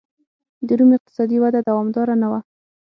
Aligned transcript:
د 0.67 0.69
روم 0.79 0.91
اقتصادي 0.97 1.37
وده 1.39 1.59
دوامداره 1.69 2.15
نه 2.21 2.27
وه 2.31 2.39